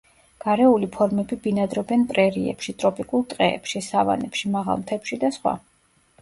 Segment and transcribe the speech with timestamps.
[0.43, 5.55] გარეული ფორმები ბინადრობენ პრერიებში, ტროპიკულ ტყეებში, სავანებში, მაღალ მთებში და სხვა.